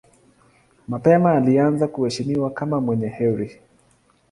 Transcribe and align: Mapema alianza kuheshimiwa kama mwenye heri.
Mapema 0.87 1.31
alianza 1.31 1.87
kuheshimiwa 1.87 2.51
kama 2.51 2.81
mwenye 2.81 3.07
heri. 3.07 3.59